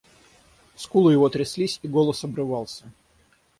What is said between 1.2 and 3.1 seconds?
тряслись, и голос обрывался.